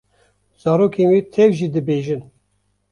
[0.61, 2.21] Zarokên wê tev jî dibêjin.